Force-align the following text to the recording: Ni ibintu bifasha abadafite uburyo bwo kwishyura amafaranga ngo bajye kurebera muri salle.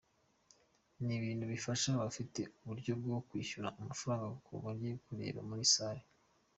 Ni 1.03 1.13
ibintu 1.19 1.43
bifasha 1.53 1.85
abadafite 1.89 2.41
uburyo 2.61 2.91
bwo 3.01 3.17
kwishyura 3.27 3.67
amafaranga 3.81 4.25
ngo 4.39 4.53
bajye 4.63 4.91
kurebera 5.03 5.39
muri 5.49 5.63
salle. 5.73 6.05